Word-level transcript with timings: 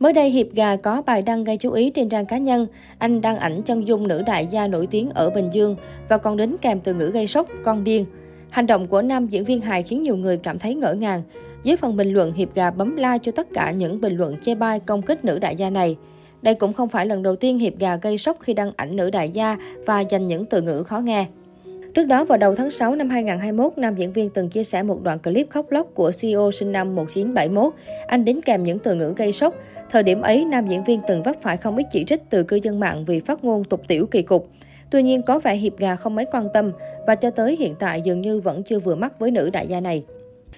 Mới 0.00 0.12
đây, 0.12 0.30
Hiệp 0.30 0.46
Gà 0.52 0.76
có 0.76 1.02
bài 1.06 1.22
đăng 1.22 1.44
gây 1.44 1.56
chú 1.56 1.72
ý 1.72 1.90
trên 1.90 2.08
trang 2.08 2.26
cá 2.26 2.38
nhân. 2.38 2.66
Anh 2.98 3.20
đăng 3.20 3.38
ảnh 3.38 3.62
chân 3.62 3.88
dung 3.88 4.08
nữ 4.08 4.22
đại 4.26 4.46
gia 4.46 4.66
nổi 4.66 4.86
tiếng 4.86 5.10
ở 5.10 5.30
Bình 5.30 5.50
Dương 5.52 5.76
và 6.08 6.18
còn 6.18 6.36
đính 6.36 6.56
kèm 6.58 6.80
từ 6.80 6.94
ngữ 6.94 7.10
gây 7.14 7.26
sốc, 7.26 7.48
con 7.64 7.84
điên. 7.84 8.06
Hành 8.50 8.66
động 8.66 8.86
của 8.86 9.02
nam 9.02 9.26
diễn 9.26 9.44
viên 9.44 9.60
hài 9.60 9.82
khiến 9.82 10.02
nhiều 10.02 10.16
người 10.16 10.36
cảm 10.36 10.58
thấy 10.58 10.74
ngỡ 10.74 10.94
ngàng. 10.94 11.22
Dưới 11.62 11.76
phần 11.76 11.96
bình 11.96 12.12
luận, 12.12 12.32
Hiệp 12.32 12.54
Gà 12.54 12.70
bấm 12.70 12.96
like 12.96 13.18
cho 13.22 13.32
tất 13.32 13.48
cả 13.54 13.70
những 13.70 14.00
bình 14.00 14.16
luận 14.16 14.36
chê 14.42 14.54
bai 14.54 14.80
công 14.80 15.02
kích 15.02 15.24
nữ 15.24 15.38
đại 15.38 15.56
gia 15.56 15.70
này. 15.70 15.96
Đây 16.42 16.54
cũng 16.54 16.72
không 16.72 16.88
phải 16.88 17.06
lần 17.06 17.22
đầu 17.22 17.36
tiên 17.36 17.58
Hiệp 17.58 17.78
Gà 17.78 17.96
gây 17.96 18.18
sốc 18.18 18.36
khi 18.40 18.54
đăng 18.54 18.72
ảnh 18.76 18.96
nữ 18.96 19.10
đại 19.10 19.30
gia 19.30 19.56
và 19.86 20.00
dành 20.00 20.28
những 20.28 20.46
từ 20.46 20.62
ngữ 20.62 20.82
khó 20.82 20.98
nghe. 20.98 21.26
Trước 21.94 22.04
đó, 22.04 22.24
vào 22.24 22.38
đầu 22.38 22.54
tháng 22.54 22.70
6 22.70 22.94
năm 22.94 23.10
2021, 23.10 23.78
nam 23.78 23.94
diễn 23.94 24.12
viên 24.12 24.30
từng 24.30 24.48
chia 24.48 24.64
sẻ 24.64 24.82
một 24.82 25.02
đoạn 25.02 25.18
clip 25.18 25.50
khóc 25.50 25.70
lóc 25.70 25.86
của 25.94 26.12
CEO 26.20 26.50
sinh 26.50 26.72
năm 26.72 26.94
1971. 26.94 27.72
Anh 28.06 28.24
đính 28.24 28.42
kèm 28.42 28.64
những 28.64 28.78
từ 28.78 28.94
ngữ 28.94 29.14
gây 29.16 29.32
sốc. 29.32 29.54
Thời 29.90 30.02
điểm 30.02 30.20
ấy, 30.20 30.44
nam 30.44 30.68
diễn 30.68 30.84
viên 30.84 31.00
từng 31.08 31.22
vấp 31.22 31.36
phải 31.42 31.56
không 31.56 31.76
ít 31.76 31.86
chỉ 31.90 32.04
trích 32.04 32.22
từ 32.30 32.42
cư 32.42 32.56
dân 32.56 32.80
mạng 32.80 33.04
vì 33.04 33.20
phát 33.20 33.44
ngôn 33.44 33.64
tục 33.64 33.82
tiểu 33.88 34.06
kỳ 34.06 34.22
cục. 34.22 34.48
Tuy 34.90 35.02
nhiên, 35.02 35.22
có 35.22 35.38
vẻ 35.38 35.56
Hiệp 35.56 35.78
Gà 35.78 35.96
không 35.96 36.14
mấy 36.14 36.26
quan 36.32 36.48
tâm 36.54 36.72
và 37.06 37.14
cho 37.14 37.30
tới 37.30 37.56
hiện 37.56 37.74
tại 37.78 38.02
dường 38.02 38.20
như 38.20 38.40
vẫn 38.40 38.62
chưa 38.62 38.78
vừa 38.78 38.94
mắt 38.94 39.18
với 39.18 39.30
nữ 39.30 39.50
đại 39.50 39.66
gia 39.66 39.80
này. 39.80 40.04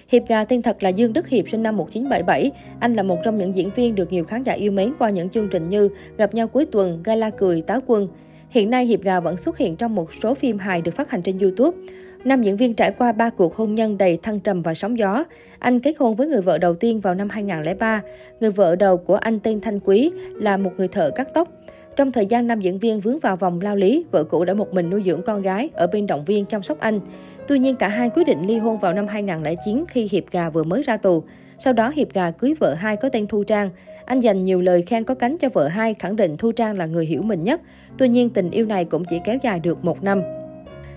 Hiệp 0.07 0.27
Gà 0.27 0.45
tên 0.45 0.61
thật 0.61 0.83
là 0.83 0.89
Dương 0.89 1.13
Đức 1.13 1.27
Hiệp 1.27 1.49
sinh 1.49 1.63
năm 1.63 1.77
1977. 1.77 2.51
Anh 2.79 2.93
là 2.93 3.03
một 3.03 3.17
trong 3.23 3.37
những 3.37 3.55
diễn 3.55 3.69
viên 3.75 3.95
được 3.95 4.11
nhiều 4.11 4.25
khán 4.25 4.43
giả 4.43 4.53
yêu 4.53 4.71
mến 4.71 4.93
qua 4.99 5.09
những 5.09 5.29
chương 5.29 5.49
trình 5.49 5.67
như 5.67 5.89
Gặp 6.17 6.33
nhau 6.33 6.47
cuối 6.47 6.65
tuần, 6.65 7.01
Gala 7.03 7.29
cười, 7.29 7.61
Táo 7.61 7.79
quân. 7.87 8.07
Hiện 8.53 8.69
nay, 8.69 8.85
Hiệp 8.85 9.01
Gà 9.01 9.19
vẫn 9.19 9.37
xuất 9.37 9.57
hiện 9.57 9.75
trong 9.75 9.95
một 9.95 10.13
số 10.13 10.33
phim 10.33 10.57
hài 10.59 10.81
được 10.81 10.95
phát 10.95 11.09
hành 11.09 11.21
trên 11.21 11.37
YouTube. 11.39 11.77
Nam 12.23 12.43
diễn 12.43 12.57
viên 12.57 12.73
trải 12.73 12.91
qua 12.91 13.11
ba 13.11 13.29
cuộc 13.29 13.55
hôn 13.55 13.75
nhân 13.75 13.97
đầy 13.97 14.17
thăng 14.17 14.39
trầm 14.39 14.61
và 14.61 14.73
sóng 14.73 14.97
gió. 14.97 15.23
Anh 15.59 15.79
kết 15.79 15.95
hôn 15.99 16.15
với 16.15 16.27
người 16.27 16.41
vợ 16.41 16.57
đầu 16.57 16.75
tiên 16.75 16.99
vào 16.99 17.15
năm 17.15 17.29
2003. 17.29 18.01
Người 18.39 18.51
vợ 18.51 18.75
đầu 18.75 18.97
của 18.97 19.15
anh 19.15 19.39
tên 19.39 19.61
Thanh 19.61 19.79
Quý 19.79 20.11
là 20.35 20.57
một 20.57 20.71
người 20.77 20.87
thợ 20.87 21.11
cắt 21.15 21.27
tóc. 21.33 21.47
Trong 21.95 22.11
thời 22.11 22.25
gian 22.25 22.47
nam 22.47 22.61
diễn 22.61 22.79
viên 22.79 22.99
vướng 22.99 23.19
vào 23.19 23.37
vòng 23.37 23.61
lao 23.61 23.75
lý, 23.75 24.05
vợ 24.11 24.23
cũ 24.23 24.45
đã 24.45 24.53
một 24.53 24.73
mình 24.73 24.89
nuôi 24.89 25.03
dưỡng 25.05 25.21
con 25.21 25.41
gái 25.41 25.69
ở 25.73 25.87
bên 25.87 26.07
động 26.07 26.25
viên 26.25 26.45
chăm 26.45 26.63
sóc 26.63 26.79
anh. 26.79 26.99
Tuy 27.47 27.59
nhiên, 27.59 27.75
cả 27.75 27.87
hai 27.87 28.09
quyết 28.09 28.23
định 28.23 28.47
ly 28.47 28.57
hôn 28.57 28.77
vào 28.77 28.93
năm 28.93 29.07
2009 29.07 29.83
khi 29.87 30.07
Hiệp 30.11 30.23
Gà 30.31 30.49
vừa 30.49 30.63
mới 30.63 30.83
ra 30.83 30.97
tù. 30.97 31.23
Sau 31.63 31.73
đó, 31.73 31.89
Hiệp 31.89 32.13
Gà 32.13 32.31
cưới 32.31 32.53
vợ 32.59 32.73
hai 32.73 32.97
có 32.97 33.09
tên 33.09 33.27
Thu 33.27 33.43
Trang. 33.43 33.69
Anh 34.05 34.19
dành 34.19 34.45
nhiều 34.45 34.61
lời 34.61 34.81
khen 34.81 35.03
có 35.03 35.15
cánh 35.15 35.37
cho 35.37 35.49
vợ 35.49 35.67
hai, 35.67 35.93
khẳng 35.93 36.15
định 36.15 36.37
Thu 36.37 36.51
Trang 36.51 36.77
là 36.77 36.85
người 36.85 37.05
hiểu 37.05 37.21
mình 37.21 37.43
nhất. 37.43 37.61
Tuy 37.97 38.07
nhiên, 38.07 38.29
tình 38.29 38.51
yêu 38.51 38.65
này 38.65 38.85
cũng 38.85 39.05
chỉ 39.05 39.19
kéo 39.23 39.37
dài 39.43 39.59
được 39.59 39.85
một 39.85 40.03
năm. 40.03 40.21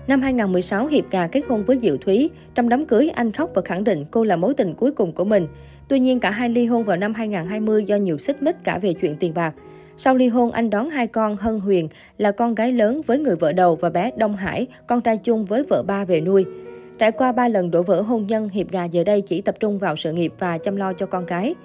Năm 0.07 0.21
2016, 0.21 0.87
Hiệp 0.87 1.11
Gà 1.11 1.27
kết 1.27 1.41
hôn 1.47 1.63
với 1.63 1.79
Diệu 1.79 1.97
Thúy. 1.97 2.29
Trong 2.55 2.69
đám 2.69 2.85
cưới, 2.85 3.09
anh 3.09 3.31
khóc 3.31 3.49
và 3.53 3.61
khẳng 3.65 3.83
định 3.83 4.05
cô 4.11 4.23
là 4.23 4.35
mối 4.35 4.53
tình 4.53 4.73
cuối 4.73 4.91
cùng 4.91 5.11
của 5.11 5.25
mình. 5.25 5.47
Tuy 5.87 5.99
nhiên, 5.99 6.19
cả 6.19 6.31
hai 6.31 6.49
ly 6.49 6.65
hôn 6.65 6.83
vào 6.83 6.97
năm 6.97 7.13
2020 7.13 7.83
do 7.83 7.95
nhiều 7.95 8.17
xích 8.17 8.41
mích 8.43 8.55
cả 8.63 8.77
về 8.77 8.93
chuyện 8.93 9.15
tiền 9.19 9.33
bạc. 9.33 9.53
Sau 9.97 10.15
ly 10.15 10.27
hôn, 10.27 10.51
anh 10.51 10.69
đón 10.69 10.89
hai 10.89 11.07
con 11.07 11.35
Hân 11.35 11.59
Huyền 11.59 11.89
là 12.17 12.31
con 12.31 12.55
gái 12.55 12.73
lớn 12.73 13.01
với 13.05 13.19
người 13.19 13.35
vợ 13.35 13.51
đầu 13.51 13.75
và 13.75 13.89
bé 13.89 14.11
Đông 14.17 14.35
Hải, 14.35 14.67
con 14.87 15.01
trai 15.01 15.17
chung 15.17 15.45
với 15.45 15.63
vợ 15.63 15.83
ba 15.83 16.05
về 16.05 16.21
nuôi. 16.21 16.45
Trải 16.97 17.11
qua 17.11 17.31
ba 17.31 17.47
lần 17.47 17.71
đổ 17.71 17.83
vỡ 17.83 18.01
hôn 18.01 18.27
nhân, 18.27 18.49
Hiệp 18.49 18.71
Gà 18.71 18.85
giờ 18.85 19.03
đây 19.03 19.21
chỉ 19.21 19.41
tập 19.41 19.55
trung 19.59 19.77
vào 19.77 19.95
sự 19.95 20.11
nghiệp 20.11 20.33
và 20.39 20.57
chăm 20.57 20.75
lo 20.75 20.93
cho 20.93 21.05
con 21.05 21.25
cái. 21.25 21.55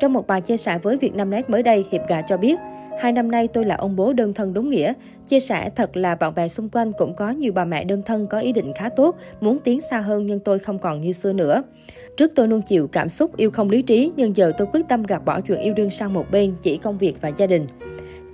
Trong 0.00 0.12
một 0.12 0.26
bài 0.26 0.40
chia 0.40 0.56
sẻ 0.56 0.78
với 0.82 0.96
Vietnamnet 0.96 1.50
mới 1.50 1.62
đây, 1.62 1.84
Hiệp 1.90 2.08
Gà 2.08 2.22
cho 2.22 2.36
biết, 2.36 2.58
Hai 2.98 3.12
năm 3.12 3.30
nay 3.30 3.48
tôi 3.48 3.64
là 3.64 3.74
ông 3.74 3.96
bố 3.96 4.12
đơn 4.12 4.34
thân 4.34 4.54
đúng 4.54 4.70
nghĩa. 4.70 4.92
Chia 5.28 5.40
sẻ 5.40 5.70
thật 5.76 5.96
là 5.96 6.14
bạn 6.14 6.34
bè 6.34 6.48
xung 6.48 6.68
quanh 6.68 6.92
cũng 6.92 7.14
có 7.14 7.30
nhiều 7.30 7.52
bà 7.52 7.64
mẹ 7.64 7.84
đơn 7.84 8.02
thân 8.02 8.26
có 8.26 8.38
ý 8.38 8.52
định 8.52 8.72
khá 8.74 8.88
tốt, 8.88 9.16
muốn 9.40 9.58
tiến 9.58 9.80
xa 9.80 10.00
hơn 10.00 10.26
nhưng 10.26 10.40
tôi 10.40 10.58
không 10.58 10.78
còn 10.78 11.00
như 11.00 11.12
xưa 11.12 11.32
nữa. 11.32 11.62
Trước 12.16 12.32
tôi 12.34 12.48
luôn 12.48 12.62
chịu 12.62 12.88
cảm 12.88 13.08
xúc 13.08 13.36
yêu 13.36 13.50
không 13.50 13.70
lý 13.70 13.82
trí, 13.82 14.12
nhưng 14.16 14.36
giờ 14.36 14.52
tôi 14.58 14.68
quyết 14.72 14.88
tâm 14.88 15.02
gạt 15.02 15.24
bỏ 15.24 15.40
chuyện 15.40 15.60
yêu 15.60 15.74
đương 15.74 15.90
sang 15.90 16.12
một 16.14 16.30
bên, 16.30 16.54
chỉ 16.62 16.76
công 16.76 16.98
việc 16.98 17.14
và 17.20 17.28
gia 17.28 17.46
đình. 17.46 17.66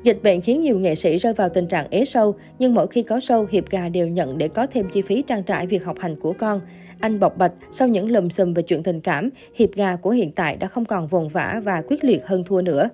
Dịch 0.08 0.22
bệnh 0.22 0.40
khiến 0.40 0.62
nhiều 0.62 0.78
nghệ 0.78 0.94
sĩ 0.94 1.16
rơi 1.16 1.32
vào 1.32 1.48
tình 1.48 1.66
trạng 1.66 1.86
ế 1.90 2.04
sâu, 2.04 2.34
nhưng 2.58 2.74
mỗi 2.74 2.86
khi 2.86 3.02
có 3.02 3.20
sâu, 3.20 3.46
Hiệp 3.50 3.70
Gà 3.70 3.88
đều 3.88 4.08
nhận 4.08 4.38
để 4.38 4.48
có 4.48 4.66
thêm 4.66 4.88
chi 4.92 5.02
phí 5.02 5.22
trang 5.22 5.42
trải 5.42 5.66
việc 5.66 5.84
học 5.84 5.96
hành 6.00 6.16
của 6.16 6.32
con. 6.32 6.60
Anh 7.00 7.20
bộc 7.20 7.36
bạch, 7.36 7.52
sau 7.72 7.88
những 7.88 8.10
lùm 8.10 8.28
xùm 8.28 8.54
về 8.54 8.62
chuyện 8.62 8.82
tình 8.82 9.00
cảm, 9.00 9.30
Hiệp 9.54 9.72
Gà 9.72 9.96
của 9.96 10.10
hiện 10.10 10.32
tại 10.32 10.56
đã 10.56 10.66
không 10.66 10.84
còn 10.84 11.06
vồn 11.06 11.28
vã 11.28 11.60
và 11.64 11.82
quyết 11.88 12.04
liệt 12.04 12.26
hơn 12.26 12.44
thua 12.44 12.62
nữa. 12.62 12.88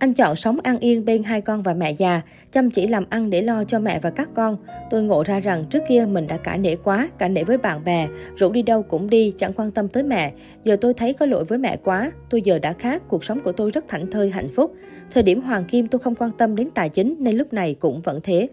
Anh 0.00 0.14
chọn 0.14 0.36
sống 0.36 0.60
an 0.62 0.78
yên 0.78 1.04
bên 1.04 1.22
hai 1.22 1.40
con 1.40 1.62
và 1.62 1.74
mẹ 1.74 1.90
già, 1.92 2.22
chăm 2.52 2.70
chỉ 2.70 2.86
làm 2.86 3.04
ăn 3.10 3.30
để 3.30 3.42
lo 3.42 3.64
cho 3.64 3.78
mẹ 3.78 3.98
và 4.02 4.10
các 4.10 4.28
con. 4.34 4.56
Tôi 4.90 5.02
ngộ 5.02 5.22
ra 5.22 5.40
rằng 5.40 5.64
trước 5.70 5.82
kia 5.88 6.06
mình 6.10 6.26
đã 6.26 6.36
cả 6.36 6.56
nể 6.56 6.76
quá, 6.76 7.08
cả 7.18 7.28
nể 7.28 7.44
với 7.44 7.58
bạn 7.58 7.84
bè, 7.84 8.08
rủ 8.36 8.52
đi 8.52 8.62
đâu 8.62 8.82
cũng 8.82 9.10
đi, 9.10 9.32
chẳng 9.38 9.52
quan 9.52 9.70
tâm 9.70 9.88
tới 9.88 10.02
mẹ. 10.02 10.32
Giờ 10.64 10.76
tôi 10.80 10.94
thấy 10.94 11.12
có 11.12 11.26
lỗi 11.26 11.44
với 11.44 11.58
mẹ 11.58 11.76
quá, 11.76 12.12
tôi 12.30 12.42
giờ 12.42 12.58
đã 12.58 12.72
khác, 12.72 13.02
cuộc 13.08 13.24
sống 13.24 13.40
của 13.40 13.52
tôi 13.52 13.70
rất 13.70 13.88
thảnh 13.88 14.10
thơi, 14.10 14.30
hạnh 14.30 14.48
phúc. 14.48 14.74
Thời 15.10 15.22
điểm 15.22 15.40
Hoàng 15.40 15.64
Kim 15.64 15.88
tôi 15.88 15.98
không 15.98 16.14
quan 16.14 16.30
tâm 16.38 16.56
đến 16.56 16.70
tài 16.74 16.88
chính 16.88 17.16
nên 17.18 17.36
lúc 17.36 17.52
này 17.52 17.74
cũng 17.80 18.00
vẫn 18.00 18.20
thế. 18.22 18.48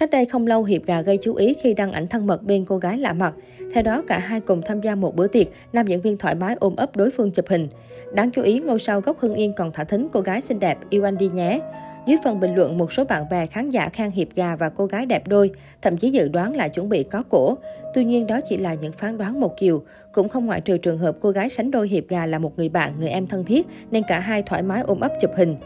Cách 0.00 0.10
đây 0.10 0.24
không 0.24 0.46
lâu, 0.46 0.64
Hiệp 0.64 0.86
Gà 0.86 1.02
gây 1.02 1.18
chú 1.22 1.34
ý 1.34 1.54
khi 1.54 1.74
đăng 1.74 1.92
ảnh 1.92 2.08
thân 2.08 2.26
mật 2.26 2.42
bên 2.42 2.64
cô 2.64 2.78
gái 2.78 2.98
lạ 2.98 3.12
mặt. 3.12 3.34
Theo 3.74 3.82
đó, 3.82 4.02
cả 4.08 4.18
hai 4.18 4.40
cùng 4.40 4.62
tham 4.66 4.80
gia 4.80 4.94
một 4.94 5.16
bữa 5.16 5.26
tiệc, 5.26 5.46
nam 5.72 5.86
diễn 5.86 6.00
viên 6.00 6.16
thoải 6.16 6.34
mái 6.34 6.56
ôm 6.60 6.76
ấp 6.76 6.96
đối 6.96 7.10
phương 7.10 7.30
chụp 7.30 7.44
hình. 7.48 7.68
Đáng 8.12 8.30
chú 8.30 8.42
ý, 8.42 8.60
ngôi 8.60 8.78
sao 8.78 9.00
gốc 9.00 9.18
Hưng 9.20 9.34
Yên 9.34 9.52
còn 9.52 9.72
thả 9.72 9.84
thính 9.84 10.08
cô 10.12 10.20
gái 10.20 10.40
xinh 10.40 10.58
đẹp, 10.58 10.78
yêu 10.90 11.08
anh 11.08 11.18
đi 11.18 11.28
nhé. 11.28 11.60
Dưới 12.06 12.16
phần 12.24 12.40
bình 12.40 12.54
luận, 12.54 12.78
một 12.78 12.92
số 12.92 13.04
bạn 13.04 13.28
bè 13.30 13.46
khán 13.46 13.70
giả 13.70 13.88
khen 13.88 14.10
Hiệp 14.10 14.28
Gà 14.34 14.56
và 14.56 14.68
cô 14.68 14.86
gái 14.86 15.06
đẹp 15.06 15.28
đôi, 15.28 15.50
thậm 15.82 15.96
chí 15.96 16.10
dự 16.10 16.28
đoán 16.28 16.56
là 16.56 16.68
chuẩn 16.68 16.88
bị 16.88 17.02
có 17.02 17.22
cổ. 17.28 17.58
Tuy 17.94 18.04
nhiên, 18.04 18.26
đó 18.26 18.40
chỉ 18.48 18.56
là 18.56 18.74
những 18.74 18.92
phán 18.92 19.18
đoán 19.18 19.40
một 19.40 19.58
chiều. 19.58 19.82
Cũng 20.12 20.28
không 20.28 20.46
ngoại 20.46 20.60
trừ 20.60 20.78
trường 20.78 20.98
hợp 20.98 21.16
cô 21.20 21.30
gái 21.30 21.48
sánh 21.48 21.70
đôi 21.70 21.88
Hiệp 21.88 22.08
Gà 22.08 22.26
là 22.26 22.38
một 22.38 22.58
người 22.58 22.68
bạn, 22.68 22.94
người 23.00 23.08
em 23.08 23.26
thân 23.26 23.44
thiết, 23.44 23.66
nên 23.90 24.02
cả 24.08 24.20
hai 24.20 24.42
thoải 24.42 24.62
mái 24.62 24.82
ôm 24.82 25.00
ấp 25.00 25.12
chụp 25.20 25.30
hình. 25.36 25.56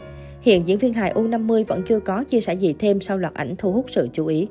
Hiện 0.45 0.67
diễn 0.67 0.77
viên 0.77 0.93
hài 0.93 1.13
U50 1.13 1.65
vẫn 1.65 1.81
chưa 1.83 1.99
có 1.99 2.23
chia 2.23 2.41
sẻ 2.41 2.53
gì 2.53 2.75
thêm 2.79 3.01
sau 3.01 3.17
loạt 3.17 3.33
ảnh 3.33 3.55
thu 3.57 3.71
hút 3.71 3.85
sự 3.89 4.09
chú 4.13 4.27
ý. 4.27 4.47